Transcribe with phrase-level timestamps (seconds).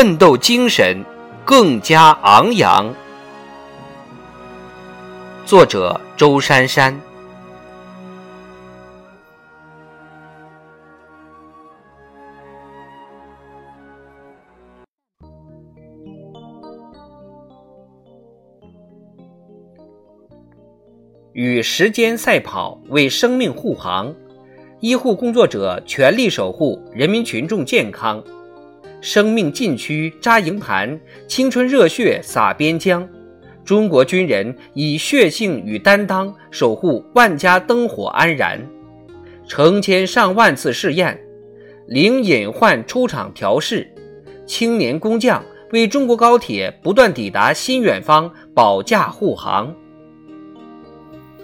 [0.00, 1.04] 奋斗精神
[1.44, 2.94] 更加昂扬。
[5.44, 6.96] 作者：周珊珊。
[21.32, 24.14] 与时间赛跑，为生命护航。
[24.78, 28.22] 医护工作者全力守护人民群众健康，
[29.00, 33.08] 生命禁区扎营盘，青春热血洒边疆。
[33.64, 38.60] 中国军人以血性与担当守护万家灯火安然，
[39.46, 41.18] 成千上万次试验，
[41.86, 43.86] 零隐患出厂调试，
[44.46, 49.74] 青年工匠为中国高铁不断抵达新远方保驾护航。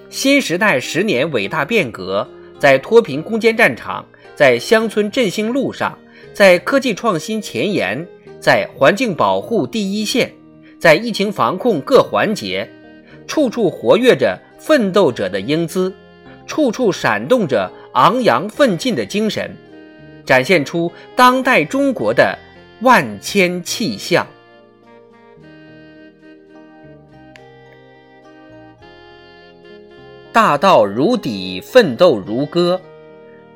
[0.08, 2.27] 新时代十年伟大变革。
[2.56, 5.98] 在脱贫攻坚战场，在乡村振兴路上，
[6.34, 8.04] 在科技创新前沿，
[8.40, 10.34] 在环境保护第一线，
[10.80, 12.68] 在疫情防控各环节，
[13.28, 15.94] 处处活跃着奋斗者的英姿，
[16.44, 19.56] 处处闪动着昂扬奋进的精神，
[20.27, 22.36] 展现出当代中国的
[22.80, 24.27] 万千气象。
[30.32, 32.80] 大道如砥，奋斗如歌。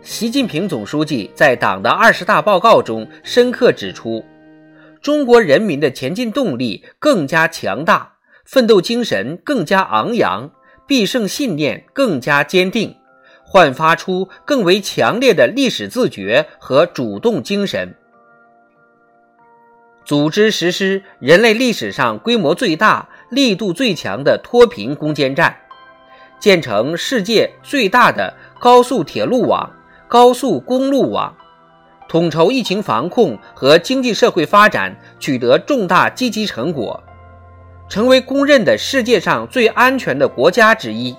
[0.02, 4.24] 习近平总书记在党的二十大报告中深刻指出，
[5.02, 8.14] 中国人民的前进动力更加强大，
[8.44, 10.50] 奋斗精神更加昂扬，
[10.86, 12.94] 必胜信念更加坚定，
[13.44, 17.94] 焕发出更为强烈的历史自觉和主动精神，
[20.04, 25.56] 组织实施人类历史上规模最大、力度最强的脱贫攻坚战。
[26.40, 29.68] 建成世界最大的高速铁路网、
[30.08, 31.36] 高速公路网，
[32.08, 37.02] 统筹疫情防控和经济社会发展，取得重大积极成果，
[37.90, 41.14] 成为公认的世界上最安全的国家之一。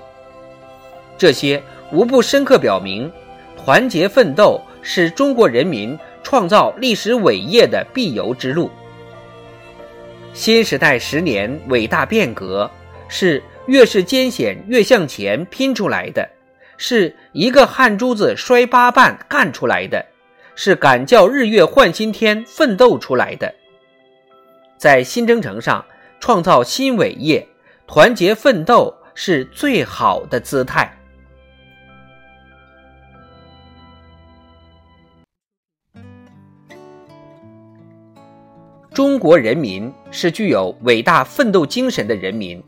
[1.18, 1.62] 这些
[1.92, 3.12] 无不深刻表明，
[3.56, 8.72] 团结奋斗是中国人民创造历史伟业的必由之路。
[10.34, 12.70] 新时代十年伟大变革
[13.08, 13.42] 是。
[13.68, 16.28] 越是艰险，越向前拼出来的，
[16.82, 20.04] 是一个汗珠子摔八瓣干出来的，
[20.56, 23.54] 是敢叫日月换新天奋斗出来的。
[24.78, 25.84] 在新征程上
[26.22, 27.46] 创造新伟业，
[27.86, 30.96] 团结奋斗是最好的姿态。
[38.94, 42.64] 中国人民是具有伟大奋斗精神的人民。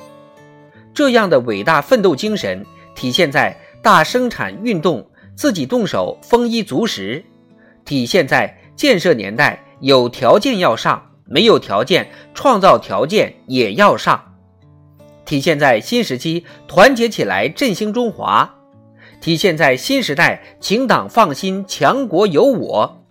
[0.94, 7.26] 这样的伟大奋斗精神体现在大生产运动自己动手丰衣足食，
[7.84, 14.36] 体现在建设年代有条件要上，没有条件创造条件也要上，
[15.26, 18.54] 体现在新时期团结起来振兴中华，
[19.20, 23.04] 体现在新时代请党放心强国有我，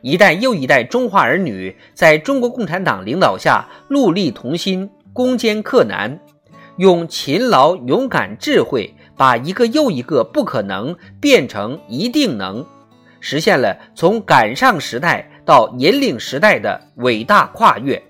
[0.00, 6.18] 一代又一代中华儿女在中国共产党领导下戮力同心，攻坚克难。
[6.76, 12.64] 用勤劳、勇敢、智慧，把一个又一个不可能变成一定能，
[13.20, 18.02] 实现了从赶上时代到引领时代的伟大跨越。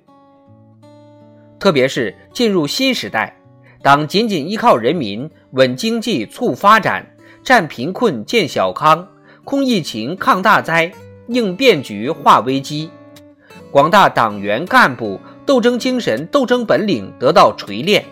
[1.59, 3.37] 特别是进入新时代，
[3.83, 7.05] 当仅仅依靠人民稳经济、促发展、
[7.43, 9.09] 战贫困、建小康、
[9.43, 10.93] 控疫情、抗大灾、
[11.27, 12.89] 应变局、化危机，
[13.73, 18.05] 广大党员干部斗争精神、斗争本领得到锤炼。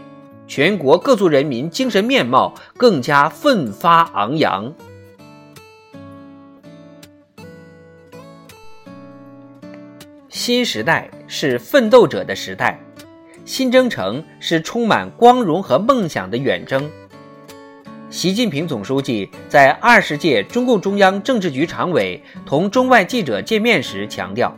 [0.49, 4.73] 全国各族人民精神面貌更加奋发昂扬。
[10.31, 12.81] 新时代是奋斗者的时代，
[13.45, 16.91] 新征程是充满光荣和梦想的远征。
[18.09, 24.57] 习近平总书记在二十届中共中央政治局常委同中外记者见面时强调，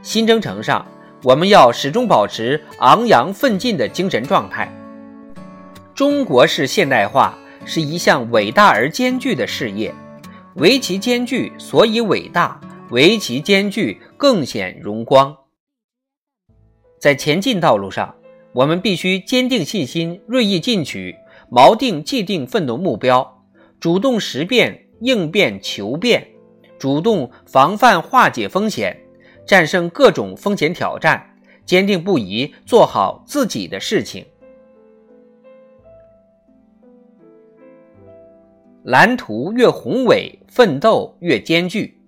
[0.00, 0.86] 新征程上
[1.22, 4.72] 我们要始终保持昂扬奋进的精神状态。
[6.00, 9.94] 中国式现代化是一项伟大而艰巨的事业，
[10.54, 12.58] 唯其艰巨，所以伟大；
[12.88, 15.36] 围其艰巨，更显荣光。
[16.98, 18.14] 在前进道路上，
[18.54, 21.14] 我们必须坚定信心，锐意进取，
[21.50, 23.44] 锚定既定奋斗目标，
[23.78, 26.26] 主动识变、应变、求变，
[26.78, 28.98] 主动防范化解风险，
[29.46, 31.36] 战胜各种风险挑战，
[31.66, 34.24] 坚定不移做好自己的事情。
[38.84, 41.98] 蓝图越宏伟，奋斗越艰巨。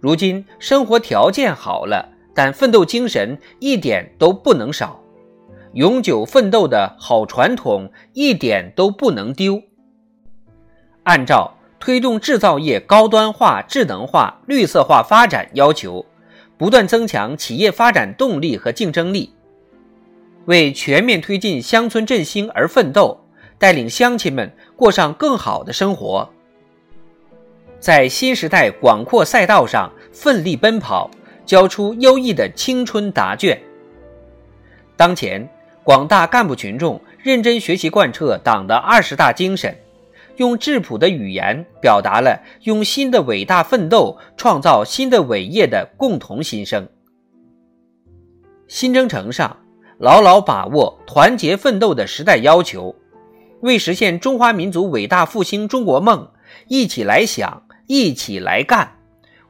[0.00, 2.10] 如今生活条件好了。
[2.34, 5.02] 但奋斗精神一点都不能少，
[5.74, 9.62] 永久奋斗的好传统一点都不能丢。
[11.02, 16.06] 按照推动制造业高端化、智能化、绿色化发展要求，
[16.56, 19.34] 不断增强企业发展动力和竞争力，
[20.46, 23.21] 为全面推进乡村振兴而奋斗，
[23.62, 26.28] 带领乡亲们过上更好的生活，
[27.78, 31.08] 在新时代广阔赛道上奋力奔跑。
[31.44, 33.60] 交出优异的青春答卷。
[34.96, 35.48] 当前，
[35.82, 39.76] 广大干部群众认真学习贯彻党的二十大精神，
[40.36, 46.88] 用质朴的语言表达了用新的伟大奋斗创造新的伟业的共同心声。
[48.68, 49.56] 新征程上，
[49.98, 52.94] 牢牢把握团结奋斗的时代要求，
[53.62, 56.30] 为实现中华民族伟大复兴中国梦，
[56.68, 58.98] 一起来想，一起来干，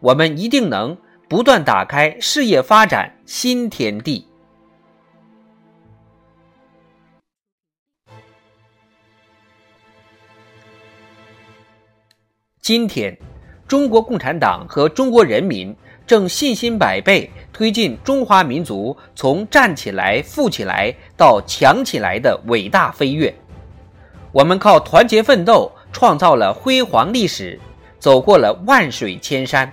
[0.00, 0.96] 我们一定能。
[1.28, 4.26] 不断打开事业发展新天地。
[12.60, 13.16] 今天，
[13.66, 15.74] 中国共产党和中国人民
[16.06, 23.34] 正信心百倍推进中华民族从站起来、富起来到强起来的伟大飞跃。
[24.32, 27.61] 我们靠团结奋斗，创造了辉煌历史，
[27.99, 29.70] 走过了万水千山。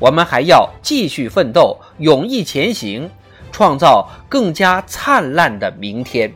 [0.00, 3.08] 我们还要继续奋斗，勇毅前行，
[3.52, 6.34] 创造更加灿烂的明天。